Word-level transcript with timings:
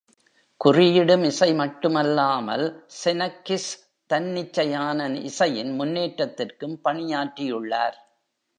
குறியிடும் 0.65 1.23
இசை 1.23 1.53
மட்டுமல்லாமல், 1.53 2.65
செனக்கிஸ் 3.03 3.71
தன்னிச்சையான 4.09 5.09
இசையின் 5.23 5.79
முன்னேற்றத்திற்கும் 5.79 6.77
பணியாற்றியுள்ளார். 6.83 7.97